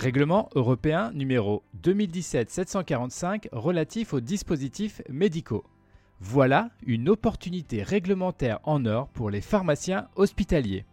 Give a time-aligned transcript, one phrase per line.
[0.00, 5.62] Règlement européen numéro 2017-745 relatif aux dispositifs médicaux.
[6.20, 10.86] Voilà une opportunité réglementaire en or pour les pharmaciens hospitaliers.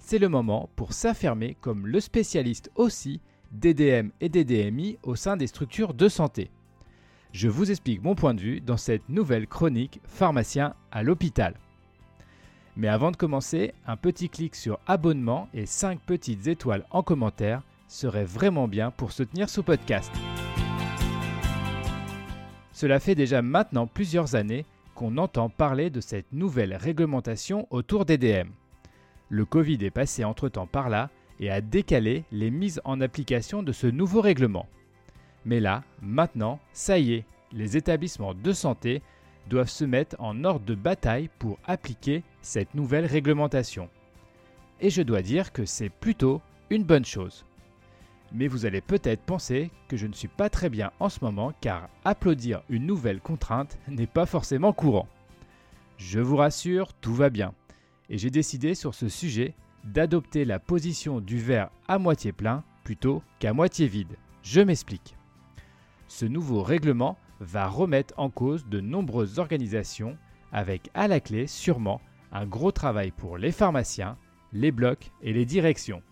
[0.00, 3.20] C'est le moment pour s'affirmer comme le spécialiste aussi
[3.52, 6.50] DDM et DDMI au sein des structures de santé.
[7.30, 11.54] Je vous explique mon point de vue dans cette nouvelle chronique Pharmacien à l'hôpital.
[12.74, 17.62] Mais avant de commencer, un petit clic sur abonnement et 5 petites étoiles en commentaire
[17.90, 20.12] serait vraiment bien pour soutenir ce podcast.
[22.72, 28.16] Cela fait déjà maintenant plusieurs années qu'on entend parler de cette nouvelle réglementation autour des
[28.16, 28.48] DM.
[29.28, 33.72] Le Covid est passé entre-temps par là et a décalé les mises en application de
[33.72, 34.66] ce nouveau règlement.
[35.44, 39.02] Mais là, maintenant, ça y est, les établissements de santé
[39.48, 43.88] doivent se mettre en ordre de bataille pour appliquer cette nouvelle réglementation.
[44.80, 47.44] Et je dois dire que c'est plutôt une bonne chose.
[48.32, 51.52] Mais vous allez peut-être penser que je ne suis pas très bien en ce moment
[51.60, 55.08] car applaudir une nouvelle contrainte n'est pas forcément courant.
[55.98, 57.52] Je vous rassure, tout va bien.
[58.08, 63.22] Et j'ai décidé sur ce sujet d'adopter la position du verre à moitié plein plutôt
[63.38, 64.16] qu'à moitié vide.
[64.42, 65.16] Je m'explique.
[66.08, 70.16] Ce nouveau règlement va remettre en cause de nombreuses organisations
[70.52, 72.00] avec à la clé sûrement
[72.32, 74.16] un gros travail pour les pharmaciens,
[74.52, 76.02] les blocs et les directions.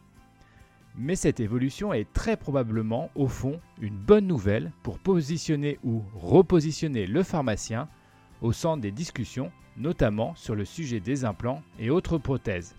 [1.00, 7.06] Mais cette évolution est très probablement, au fond, une bonne nouvelle pour positionner ou repositionner
[7.06, 7.88] le pharmacien
[8.42, 12.74] au centre des discussions, notamment sur le sujet des implants et autres prothèses.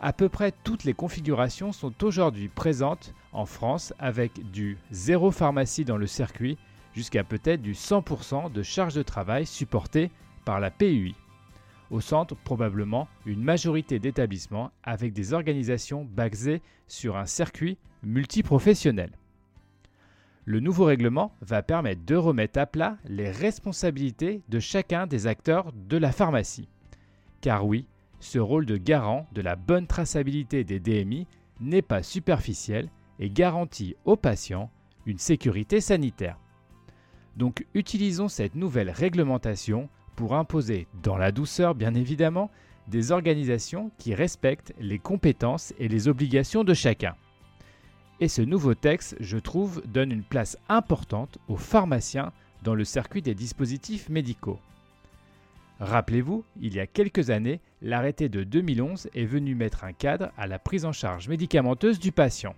[0.00, 5.84] À peu près toutes les configurations sont aujourd'hui présentes en France avec du zéro pharmacie
[5.84, 6.56] dans le circuit
[6.94, 10.10] jusqu'à peut-être du 100% de charge de travail supportée
[10.44, 11.16] par la PUI.
[11.92, 19.12] Au centre, probablement, une majorité d'établissements avec des organisations basées sur un circuit multiprofessionnel.
[20.46, 25.70] Le nouveau règlement va permettre de remettre à plat les responsabilités de chacun des acteurs
[25.74, 26.66] de la pharmacie.
[27.42, 27.86] Car oui,
[28.20, 31.26] ce rôle de garant de la bonne traçabilité des DMI
[31.60, 32.88] n'est pas superficiel
[33.18, 34.70] et garantit aux patients
[35.04, 36.38] une sécurité sanitaire.
[37.36, 42.50] Donc utilisons cette nouvelle réglementation pour imposer, dans la douceur bien évidemment,
[42.88, 47.14] des organisations qui respectent les compétences et les obligations de chacun.
[48.20, 53.22] Et ce nouveau texte, je trouve, donne une place importante aux pharmaciens dans le circuit
[53.22, 54.60] des dispositifs médicaux.
[55.80, 60.46] Rappelez-vous, il y a quelques années, l'arrêté de 2011 est venu mettre un cadre à
[60.46, 62.54] la prise en charge médicamenteuse du patient.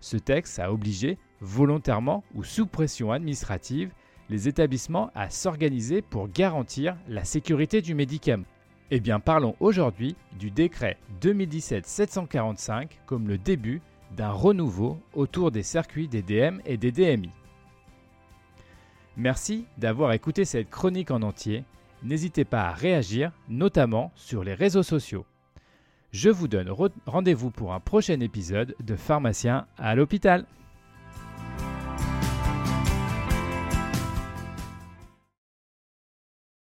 [0.00, 3.92] Ce texte a obligé, volontairement ou sous pression administrative,
[4.30, 8.44] les établissements à s'organiser pour garantir la sécurité du médicament.
[8.90, 13.80] Eh bien parlons aujourd'hui du décret 2017-745 comme le début
[14.16, 17.30] d'un renouveau autour des circuits des DM et des DMI.
[19.16, 21.64] Merci d'avoir écouté cette chronique en entier.
[22.02, 25.26] N'hésitez pas à réagir, notamment sur les réseaux sociaux.
[26.12, 26.70] Je vous donne
[27.06, 30.46] rendez-vous pour un prochain épisode de Pharmacien à l'hôpital.